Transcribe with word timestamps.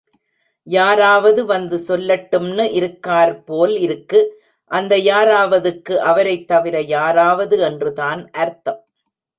யாராவது 0.67 1.41
வந்து 1.45 1.77
சொல்லட்டும்னு 1.87 2.65
இருக்கார் 2.71 3.33
போலிருக்கு... 3.43 4.21
அந்த 4.71 4.97
யாராவது 5.05 5.71
க்கு 5.77 6.01
அவரைத் 6.09 6.47
தவிர 6.47 6.75
யாராவது 6.91 7.57
என்றுதான் 7.69 8.23
அர்த்தம்! 8.37 8.81